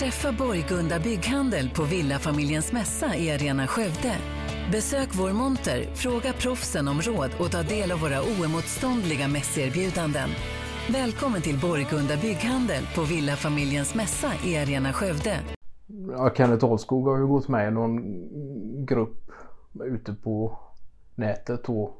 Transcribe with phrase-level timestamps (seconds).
[0.00, 4.16] Träffa Borgunda Bygghandel på Villafamiljens mässa i Arena Skövde.
[4.72, 10.28] Besök vår monter, fråga proffsen om råd och ta del av våra oemotståndliga mässerbjudanden.
[10.92, 15.36] Välkommen till Borgunda Bygghandel på Villafamiljens mässa i Arena Skövde.
[16.10, 18.02] Ja, Kenneth Ahlskog har ju gått med i någon
[18.86, 19.30] grupp
[19.84, 20.58] ute på
[21.14, 21.94] nätet då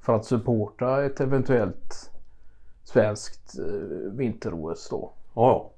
[0.00, 2.10] för att supporta ett eventuellt
[2.84, 5.12] svenskt eh, vinter-OS då.
[5.34, 5.72] Ja,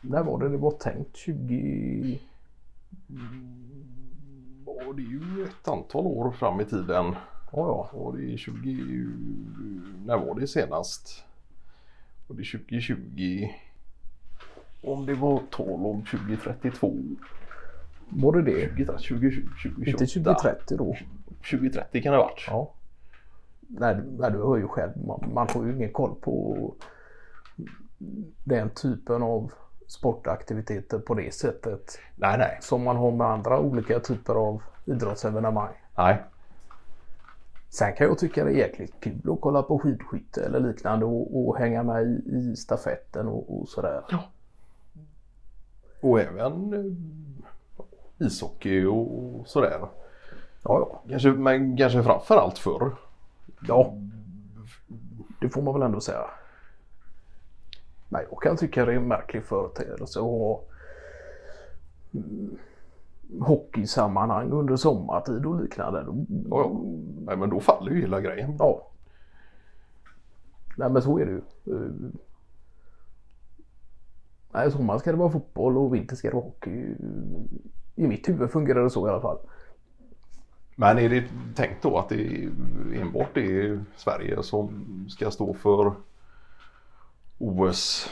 [0.00, 1.16] När var det det var tänkt?
[1.16, 2.20] 20...
[4.66, 7.14] ja, det är ju ett antal år fram i tiden.
[7.52, 7.90] Ja, ja.
[7.92, 9.06] Var det 20...
[10.06, 11.24] När var det senast?
[12.28, 13.48] Var det 2020?
[14.82, 16.92] Om det var tal om 2032?
[18.08, 18.68] Var det det?
[18.68, 19.14] 2020,
[19.62, 19.90] 2028?
[19.90, 20.96] Inte 2030 då?
[21.50, 22.44] 2030 kan det ha varit.
[22.46, 22.72] Ja.
[23.68, 24.92] Nej, nej, du hör ju själv.
[25.06, 26.74] Man, man får ju ingen koll på
[28.44, 29.52] den typen av
[29.90, 32.58] sportaktiviteter på det sättet Nej, nej.
[32.60, 35.74] som man har med andra olika typer av idrottsevenemang.
[35.96, 36.22] Nej.
[37.68, 41.48] Sen kan jag tycka det är jäkligt kul att kolla på skidskytte eller liknande och,
[41.48, 44.02] och hänga med i, i stafetten och, och sådär.
[46.00, 49.78] Och även eh, ishockey och sådär.
[49.80, 49.88] Ja,
[50.62, 51.02] ja.
[51.08, 52.92] Kanske, men kanske framförallt förr.
[53.68, 53.94] Ja,
[55.40, 56.30] det får man väl ändå säga.
[58.12, 60.62] Nej, jag kan tycka det är en märklig företeelse att ha
[62.14, 62.56] mm,
[63.40, 66.02] hockeysammanhang under sommartid och liknande.
[66.02, 66.80] Då- Ja, ja.
[67.26, 68.56] Nej, men då faller ju hela grejen.
[68.58, 68.86] Ja.
[70.76, 71.40] Nej men så är det ju.
[71.76, 71.90] Eh,
[74.52, 76.94] Nej, sommar ska det vara fotboll och vinter ska det vara hockey.
[77.96, 79.38] I mitt huvud fungerar det så i alla fall.
[80.76, 81.24] Men är det
[81.54, 82.48] tänkt då att det
[83.00, 85.92] enbart är Sverige som ska stå för
[87.40, 88.10] OS?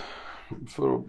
[0.69, 1.03] För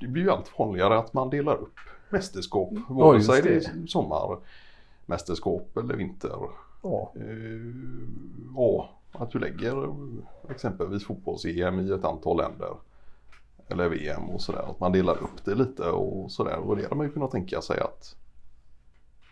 [0.00, 1.78] det blir ju allt vanligare att man delar upp
[2.10, 2.70] mästerskap.
[2.88, 6.36] Vare just sig det är sommarmästerskap eller vinter.
[6.82, 7.22] Ja, Eh,
[8.56, 9.94] Ja, att du lägger
[10.50, 12.76] exempelvis fotbolls-EM i ett antal länder.
[13.68, 14.70] Eller VM och sådär.
[14.70, 16.56] Att man delar upp det lite och sådär.
[16.56, 18.16] Och det hade man ju kunnat tänka sig att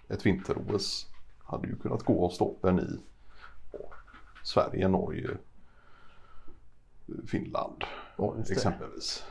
[0.09, 1.07] ett vinter-OS
[1.39, 2.99] hade ju kunnat gå av stapeln i
[3.73, 3.79] ja,
[4.45, 5.31] Sverige, Norge,
[7.27, 7.85] Finland
[8.17, 9.25] ja exempelvis.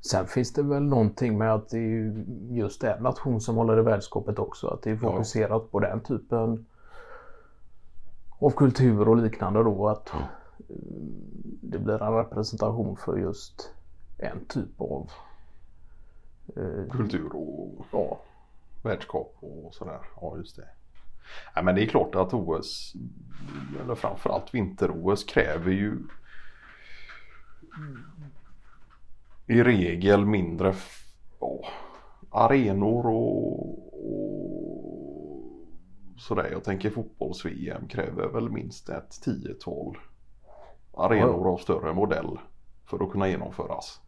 [0.00, 3.78] Sen finns det väl någonting med att det är ju just en nation som håller
[3.78, 4.66] i världskapet också.
[4.68, 6.66] Att det är fokuserat på den typen
[8.38, 9.88] av kultur och liknande då.
[9.88, 10.20] Att eh,
[11.62, 13.74] det blir en representation för just
[14.18, 15.10] en typ av
[16.56, 18.20] eh, Kultur och ja,
[18.82, 20.00] världskap och sådär.
[20.20, 20.68] Ja, just det.
[21.54, 22.94] Ja, men det är klart att OS,
[23.82, 25.98] eller framförallt vinter-OS kräver ju
[29.46, 30.74] i regel mindre
[31.40, 31.60] ja,
[32.30, 34.68] arenor och, och
[36.16, 36.48] sådär.
[36.52, 39.98] Jag tänker fotbolls-VM kräver väl minst ett tiotal
[40.96, 42.38] arenor av större modell
[42.84, 44.00] för att kunna genomföras.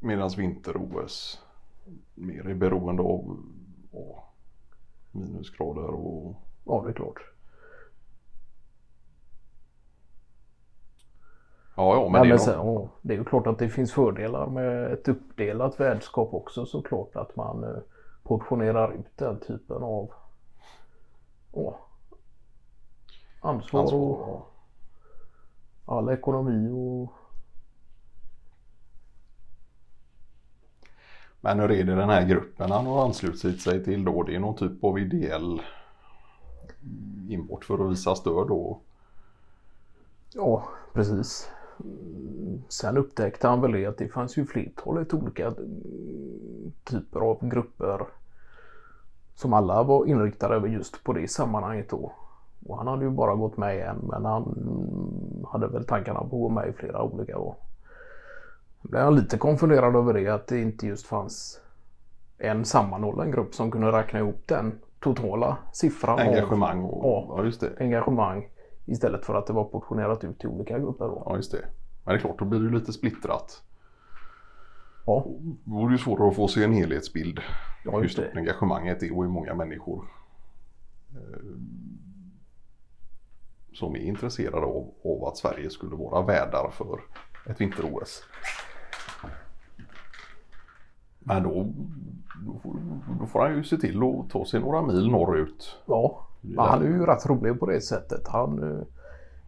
[0.00, 1.40] Medan vinter-OS
[2.14, 3.42] mer är beroende av
[3.92, 4.24] ja,
[5.12, 6.34] minusgrader och
[6.64, 7.22] ja det är klart.
[11.80, 13.68] ja, ja men Men, det är men sen, ja, det är ju klart att det
[13.68, 17.16] finns fördelar med ett uppdelat värdskap också såklart.
[17.16, 17.80] Att man eh,
[18.22, 20.12] portionerar ut den typen av
[21.52, 21.78] ja,
[23.40, 24.00] ansvar, ansvar.
[24.00, 24.52] och
[25.86, 27.12] all ekonomi och
[31.40, 34.22] Men hur är det den här gruppen han har anslutit sig till då?
[34.22, 35.62] Det är någon typ av ideell
[37.28, 38.80] import för att visa stöd då?
[40.34, 41.50] Ja, precis.
[42.68, 45.52] Sen upptäckte han väl det att det fanns ju flertalet olika eh,
[46.84, 48.06] typer av grupper
[49.34, 52.12] som alla var inriktade över just på det sammanhanget då.
[52.66, 54.42] Och han hade ju bara gått med i en men han
[55.52, 57.56] hade väl tankarna på att gå med i flera olika då.
[58.82, 61.60] Då blev jag lite konfunderad över det att det inte just fanns
[62.38, 67.04] en sammanhållen grupp som kunde räkna ihop den totala siffran av Engagemang och
[67.38, 67.44] Ja.
[67.44, 67.72] just det.
[67.80, 68.48] engagemang
[68.86, 71.22] istället för att det var portionerat ut till olika grupper då.
[71.26, 71.64] Ja just det.
[72.04, 73.62] Men det är klart då blir det lite splittrat.
[75.06, 77.40] Ja, Då vore det ju svårare att få sig en helhetsbild.
[77.84, 78.38] ja hur just stort det.
[78.40, 80.04] engagemanget är och hur många människor
[81.12, 81.40] eh,
[83.74, 87.00] som är intresserade av, av att Sverige skulle vara värdar för
[87.46, 88.22] ett vinter-OS.
[91.34, 91.66] Men då,
[93.20, 96.82] då, får, han ju se till att ta sig några mil norrut Ja, Ja, han
[96.82, 98.28] är ju rätt rolig på det sättet.
[98.28, 98.82] Han uh,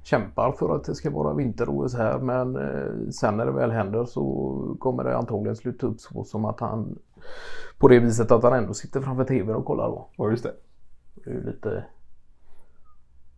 [0.02, 4.05] kämpar för att det ska vara vinter-OS här men uh, sen när det väl händer
[4.05, 6.99] så kommer det antagligen sluta upp så som att han
[7.79, 10.08] på det viset att han ändå sitter framför tvn och kollar då.
[10.17, 10.55] Ja just det.
[11.14, 11.84] Det är ju lite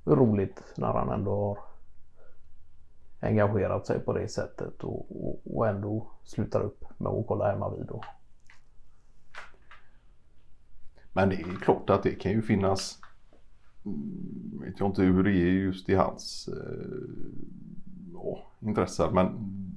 [0.05, 1.59] roligt när han ändå har
[3.21, 7.71] engagerat sig på det sättet och, och, och ändå slutar upp med att kolla hemma
[7.71, 7.87] vid.
[7.87, 8.01] Då.
[11.17, 12.99] Men det är klart att det kan ju finnas
[13.85, 16.89] mm, vet jag inte hur det är just i hans eh,
[18.15, 19.31] ja, intressen men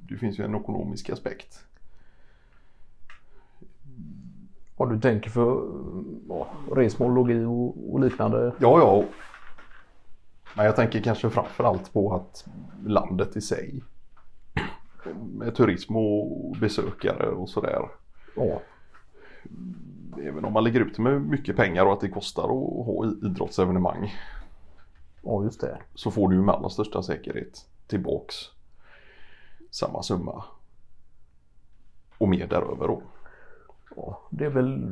[0.10, 1.64] det finns ju en ekonomisk aspekt.
[4.78, 5.62] Vad du tänker för
[6.30, 8.52] ja, resmål, logi och, och liknande?
[8.60, 9.04] Ja, ja.
[10.56, 12.48] Men jag tänker kanske framförallt på att
[12.86, 13.84] landet i sig
[15.34, 17.82] med turism och besökare och sådär.
[18.36, 18.62] Ja.
[20.24, 24.14] Även om man lägger ut med mycket pengar och att det kostar att ha idrottsevenemang.
[25.22, 25.78] Ja, just det.
[25.94, 28.36] Så får du ju med allra största säkerhet tillbaks
[29.72, 30.44] samma summa.
[32.18, 33.02] Och mer däröver då.
[33.96, 34.84] Ja, det är väl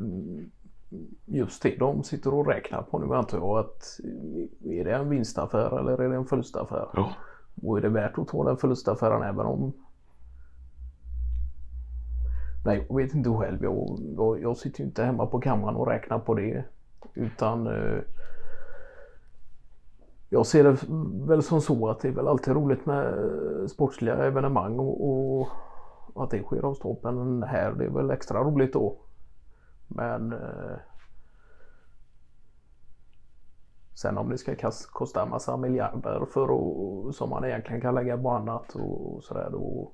[1.25, 3.57] just det de sitter och räknar på nu antar jag.
[3.57, 3.99] Att
[4.63, 6.89] är det en vinstaffär eller är det en förlustaffär?
[6.93, 7.09] Ja.
[7.63, 9.73] Och är det värt att ta den förlustaffären även om
[12.65, 13.63] Nej, jag vet inte själv.
[13.63, 16.63] Jag, jag, jag sitter ju inte hemma på kammaren och räknar på det.
[17.13, 17.99] Utan eh,
[20.29, 20.77] jag ser det
[21.27, 25.47] väl som så att det är väl alltid roligt med eh, sportsliga evenemang och,
[26.13, 27.71] och att det sker av stapeln här.
[27.71, 28.97] Det är väl extra roligt då.
[29.87, 30.77] Men eh,
[33.93, 38.17] Sen om det ska kosta en massa miljarder för och, som man egentligen kan lägga
[38.17, 39.91] på annat och, och sådär då.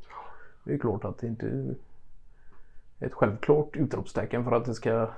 [0.64, 1.76] Det är klart att det inte
[3.02, 5.10] ett självklart utropstecken för att det ska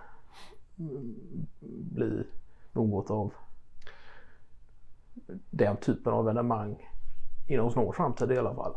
[1.70, 2.24] bli
[2.72, 3.34] något av
[5.50, 6.90] den typen av evenemang
[7.48, 8.74] inom snar framtid i alla fall.